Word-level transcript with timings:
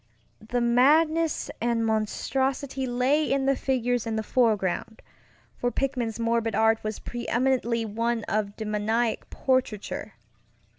The 0.41 0.61
madness 0.61 1.51
and 1.61 1.85
monstrosity 1.85 2.87
lay 2.87 3.31
in 3.31 3.45
the 3.45 3.55
figures 3.55 4.07
in 4.07 4.15
the 4.15 4.23
foregroundŌĆöfor 4.23 5.75
Pickman's 5.75 6.19
morbid 6.19 6.55
art 6.55 6.83
was 6.83 6.97
preeminently 6.97 7.85
one 7.85 8.23
of 8.23 8.55
demoniac 8.57 9.29
portraiture. 9.29 10.13